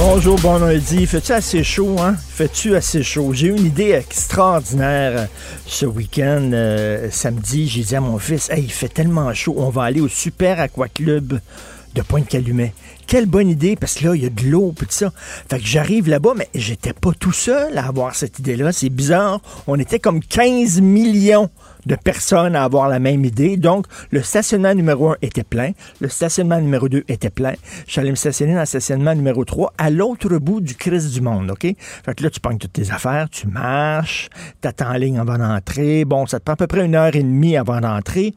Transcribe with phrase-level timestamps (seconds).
[0.00, 1.08] Bonjour, bon lundi.
[1.08, 2.14] Fais-tu assez chaud, hein?
[2.14, 3.32] Fais-tu assez chaud?
[3.32, 5.26] J'ai eu une idée extraordinaire euh,
[5.66, 7.66] ce week-end, euh, samedi.
[7.66, 10.60] J'ai dit à mon fils, hey, il fait tellement chaud, on va aller au Super
[10.60, 11.40] Aqua Club
[11.96, 12.74] de Pointe-Calumet.
[13.08, 15.10] Quelle bonne idée, parce que là, il y a de l'eau, tout ça.
[15.48, 18.70] Fait que j'arrive là-bas, mais j'étais pas tout seul à avoir cette idée-là.
[18.70, 19.40] C'est bizarre.
[19.66, 21.48] On était comme 15 millions
[21.86, 23.56] de personnes à avoir la même idée.
[23.56, 25.70] Donc, le stationnement numéro 1 était plein.
[26.02, 27.54] Le stationnement numéro 2 était plein.
[27.86, 31.50] J'allais me stationner dans le stationnement numéro 3 à l'autre bout du Christ du monde,
[31.50, 31.62] OK?
[31.62, 34.28] Fait que là, tu pognes toutes tes affaires, tu marches,
[34.60, 36.04] t'attends en ligne avant d'entrer.
[36.04, 38.34] Bon, ça te prend à peu près une heure et demie avant d'entrer.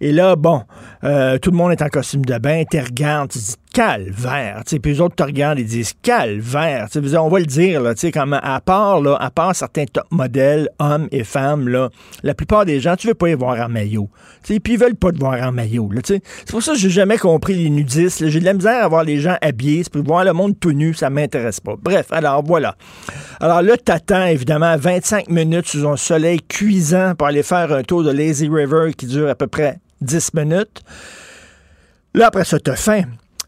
[0.00, 0.62] Et là, bon,
[1.02, 4.70] euh, tout le monde est en costume de bain, tu regardes, tu dis calvaire, tu
[4.70, 7.82] sais, puis les autres te regardent et disent calvaire, tu sais, on va le dire,
[7.82, 11.90] là, comme à part, là, à part certains top modèles, hommes et femmes, là,
[12.22, 14.08] la plupart des gens, tu veux pas y voir en maillot,
[14.42, 15.90] tu sais, puis ils veulent pas te voir en maillot.
[16.02, 19.04] C'est pour ça que j'ai jamais compris les nudistes, j'ai de la misère à voir
[19.04, 21.74] les gens habillés, puis voir le monde tout nu, ça m'intéresse pas.
[21.78, 22.76] Bref, alors voilà.
[23.40, 28.02] Alors là, t'attends évidemment 25 minutes sous un soleil cuisant pour aller faire un tour
[28.02, 30.80] de Lazy River qui dure à peu près 10 minutes.
[32.14, 33.02] Là, après ça, t'as faim.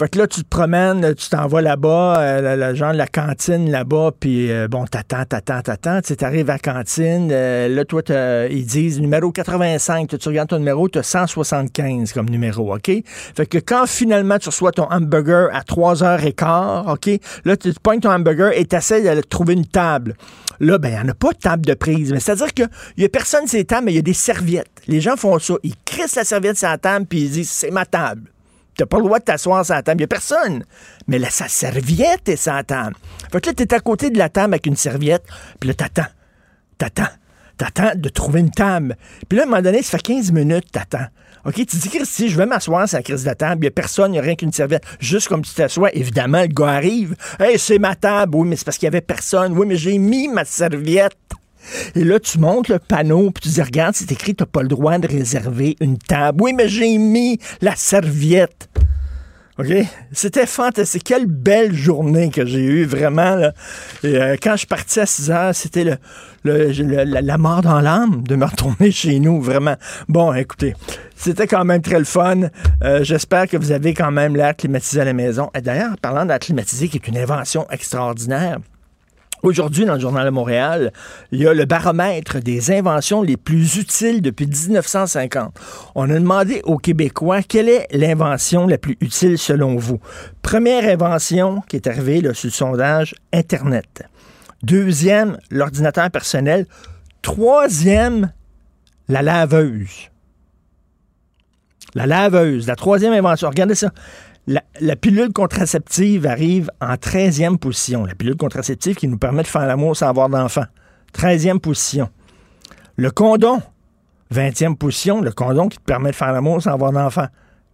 [0.00, 3.70] Fait que là, tu te promènes, tu t'en vas là-bas, euh, la, genre la cantine
[3.70, 6.00] là-bas, puis euh, bon, t'attends, t'attends, t'attends.
[6.00, 8.00] Tu arrives à la cantine, euh, là, toi,
[8.50, 10.08] ils disent numéro 85.
[10.08, 12.90] tu regardes ton numéro, tu as 175 comme numéro, OK?
[13.04, 17.20] Fait que quand finalement tu reçois ton hamburger à 3h15, OK?
[17.44, 20.16] Là, tu te pognes ton hamburger et tu de trouver une table.
[20.60, 22.10] Là, ben, il n'y en a pas de table de prise.
[22.10, 24.80] Mais c'est-à-dire qu'il n'y a personne sur les tables, mais il y a des serviettes.
[24.88, 25.56] Les gens font ça.
[25.62, 28.22] Ils crissent la serviette sur la table, puis ils disent, c'est ma table.
[28.80, 29.98] T'as pas le droit de t'asseoir sur la table.
[29.98, 30.64] Il n'y a personne.
[31.06, 32.96] Mais là, sa serviette est sur la table.
[33.30, 35.22] Fait que là, t'es à côté de la table avec une serviette,
[35.60, 36.06] puis là, t'attends.
[36.78, 37.10] T'attends.
[37.58, 38.96] T'attends de trouver une table.
[39.28, 41.08] Puis là, à un moment donné, ça fait 15 minutes, t'attends.
[41.44, 43.56] OK, tu dis, Christy, je vais m'asseoir sur la crise de la table.
[43.58, 44.84] Il n'y a personne, il n'y a rien qu'une serviette.
[44.98, 47.16] Juste comme tu t'assois, évidemment, le gars arrive.
[47.38, 48.34] Hey, c'est ma table.
[48.34, 49.52] Oui, mais c'est parce qu'il n'y avait personne.
[49.58, 51.18] Oui, mais j'ai mis ma serviette.
[51.94, 54.62] Et là, tu montes le panneau, puis tu dis, regarde, c'est écrit, tu n'as pas
[54.62, 56.42] le droit de réserver une table.
[56.42, 58.69] Oui, mais j'ai mis la serviette.
[59.58, 59.66] OK?
[60.12, 61.04] C'était fantastique.
[61.04, 63.50] Quelle belle journée que j'ai eue, vraiment.
[64.02, 65.98] Et, euh, quand je parti à 6 heures, c'était le,
[66.44, 69.76] la, mort dans l'âme de me retourner chez nous, vraiment.
[70.08, 70.74] Bon, écoutez,
[71.14, 72.42] c'était quand même très le fun.
[72.82, 75.50] Euh, j'espère que vous avez quand même l'air climatisé à la maison.
[75.54, 78.58] Et d'ailleurs, parlant d'air climatisé, qui est une invention extraordinaire,
[79.42, 80.92] Aujourd'hui, dans le Journal de Montréal,
[81.32, 85.54] il y a le baromètre des inventions les plus utiles depuis 1950.
[85.94, 89.98] On a demandé aux Québécois quelle est l'invention la plus utile selon vous.
[90.42, 94.02] Première invention qui est arrivée sur le sondage, Internet.
[94.62, 96.66] Deuxième, l'ordinateur personnel.
[97.22, 98.32] Troisième,
[99.08, 100.10] la laveuse.
[101.94, 103.48] La laveuse, la troisième invention.
[103.48, 103.90] Regardez ça.
[104.46, 108.04] La, pilule contraceptive arrive en 13e position.
[108.04, 110.64] La pilule contraceptive qui nous permet de faire l'amour sans avoir d'enfant.
[111.14, 112.08] 13e position.
[112.96, 113.60] Le condom,
[114.34, 115.20] 20e position.
[115.20, 117.26] Le condom qui te permet de faire l'amour sans avoir d'enfant.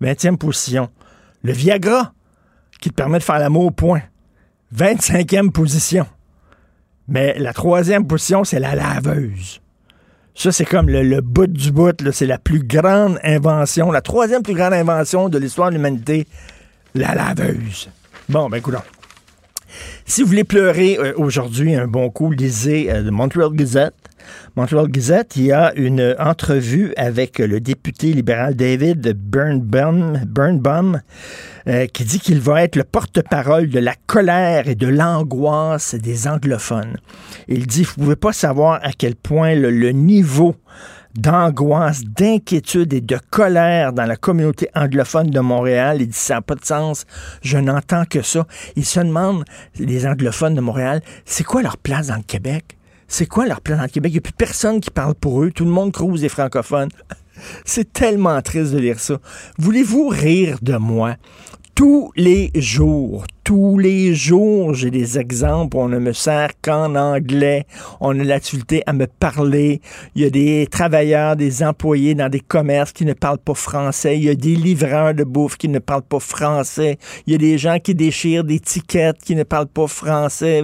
[0.03, 0.91] 20e position.
[1.43, 2.13] Le Viagra,
[2.81, 4.03] qui te permet de faire l'amour au point.
[4.75, 6.07] 25e position.
[7.09, 9.61] Mais la troisième position, c'est la laveuse.
[10.35, 11.97] Ça, c'est comme le, bout du bout.
[12.13, 16.27] C'est la plus grande invention, la troisième plus grande invention de l'histoire de l'humanité
[16.95, 17.89] la laveuse.
[18.29, 18.75] Bon, ben, écoute.
[20.05, 23.95] Si vous voulez pleurer euh, aujourd'hui un bon coup, lisez euh, le Montreal Gazette.
[24.57, 31.01] Montreal Gazette, il y a une entrevue avec le député libéral David Burnbaum,
[31.69, 36.27] euh, qui dit qu'il va être le porte-parole de la colère et de l'angoisse des
[36.27, 36.97] anglophones.
[37.49, 40.57] Il dit, vous ne pouvez pas savoir à quel point le niveau
[41.17, 45.99] d'angoisse, d'inquiétude et de colère dans la communauté anglophone de Montréal.
[46.01, 47.07] Il dit ça n'a pas de sens,
[47.43, 48.47] je n'entends que ça.
[48.77, 49.45] Il se demande,
[49.79, 52.77] les anglophones de Montréal, c'est quoi leur place dans le Québec?
[53.09, 54.11] C'est quoi leur place dans le Québec?
[54.13, 55.51] Il n'y a plus personne qui parle pour eux.
[55.51, 56.91] Tout le monde crouse les francophones.
[57.65, 59.19] C'est tellement triste de lire ça.
[59.59, 61.17] Voulez-vous rire de moi?
[61.75, 67.65] Tous les jours, tous les jours, j'ai des exemples on ne me sert qu'en anglais.
[68.01, 68.41] On a la
[68.87, 69.81] à me parler.
[70.17, 74.17] Il y a des travailleurs, des employés dans des commerces qui ne parlent pas français.
[74.17, 76.99] Il y a des livreurs de bouffe qui ne parlent pas français.
[77.29, 80.61] Il y a des gens qui déchirent des tickets qui ne parlent pas français.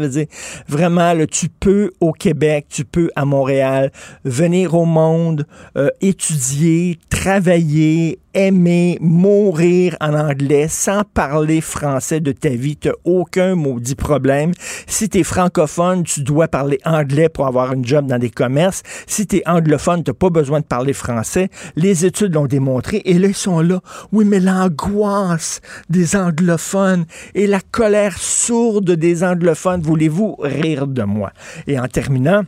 [0.66, 3.92] Vraiment, là, tu peux au Québec, tu peux à Montréal
[4.24, 5.46] venir au monde,
[5.76, 12.71] euh, étudier, travailler, aimer, mourir en anglais sans parler français de ta vie.
[12.80, 14.52] Tu aucun maudit problème.
[14.86, 18.82] Si tu es francophone, tu dois parler anglais pour avoir une job dans des commerces.
[19.06, 21.48] Si tu es anglophone, tu pas besoin de parler français.
[21.76, 23.02] Les études l'ont démontré.
[23.04, 23.80] Et là, ils sont là.
[24.10, 25.60] Oui, mais l'angoisse
[25.90, 27.04] des anglophones
[27.34, 31.32] et la colère sourde des anglophones, voulez-vous rire de moi?
[31.66, 32.42] Et en terminant,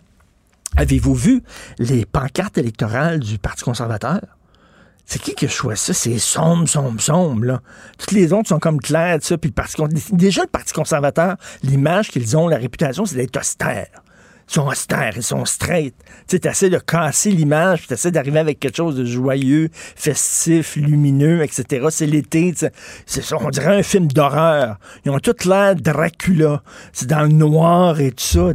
[0.76, 1.42] avez-vous vu
[1.78, 4.20] les pancartes électorales du Parti conservateur?
[5.06, 5.94] C'est qui qui a choisi ça?
[5.94, 7.60] C'est sombre, sombre, sombre, là.
[7.98, 9.36] Toutes les autres sont comme claires, ça.
[9.36, 13.88] Puis le déjà, le Parti conservateur, l'image qu'ils ont, la réputation, c'est d'être austère.
[14.48, 15.94] Ils sont austères, ils sont straight.
[16.28, 21.42] Tu essaies de casser l'image, tu essaies d'arriver avec quelque chose de joyeux, festif, lumineux,
[21.42, 21.86] etc.
[21.90, 22.52] C'est l'été,
[23.06, 24.76] c'est on dirait un film d'horreur.
[25.04, 26.62] Ils ont tout l'air Dracula.
[26.92, 28.52] C'est dans le noir et tout ça.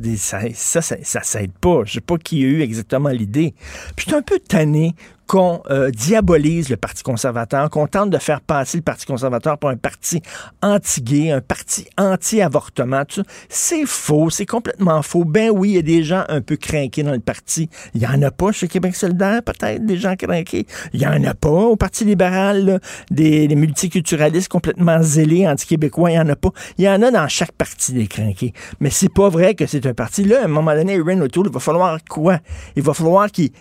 [0.53, 1.81] ça, ça, ça, ça, aide pas.
[1.85, 3.55] Je sais pas qui a eu exactement l'idée.
[3.95, 4.95] Puis je un peu tanné
[5.29, 9.69] qu'on euh, diabolise le Parti conservateur, qu'on tente de faire passer le Parti conservateur pour
[9.69, 10.23] un parti
[10.63, 13.03] anti-gay, un parti anti-avortement.
[13.47, 15.25] C'est faux, c'est complètement faux.
[15.25, 17.69] Ben oui, il y a des gens un peu craqués dans le parti.
[17.93, 20.65] Il y en a pas chez Québec solidaire, peut-être, des gens craqués.
[20.93, 22.81] Il y en a pas au Parti libéral,
[23.11, 26.49] des, multiculturalistes complètement zélés, anti-québécois, il y en a pas.
[26.79, 28.53] Il y en a dans chaque parti des craqués.
[28.79, 30.23] Mais c'est pas vrai que c'est un parti.
[30.23, 32.39] Là, à un moment donné, Erin O'Toole, il va falloir quoi?
[32.75, 33.51] Il va falloir qu'il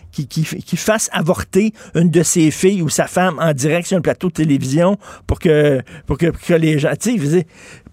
[0.79, 1.58] fasse avorter
[1.95, 4.97] une de ses filles ou sa femme en direct sur un plateau de télévision
[5.27, 7.47] pour que, pour que, les gens, tu sais,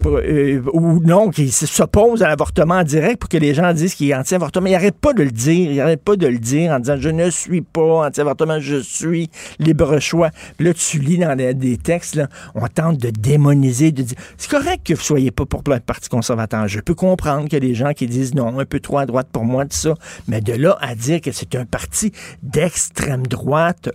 [0.04, 4.10] euh, ou non, qui s'oppose à l'avortement en direct pour que les gens disent qu'il
[4.10, 4.66] est anti-avortement.
[4.66, 5.70] Il n'arrête pas de le dire.
[5.70, 9.30] Il n'arrête pas de le dire en disant je ne suis pas anti-avortement, je suis
[9.58, 10.30] libre choix.
[10.58, 12.20] Là, tu lis dans des textes,
[12.54, 16.08] on tente de démoniser, de dire c'est correct que vous soyez pas pour le Parti
[16.08, 16.68] conservateur.
[16.68, 19.44] Je peux comprendre a des gens qui disent non, un peu trop à droite pour
[19.44, 19.94] moi, tout ça.
[20.28, 22.12] Mais de là à dire que c'est un parti
[22.42, 23.26] d'extrême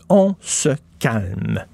[0.09, 1.70] on se calme.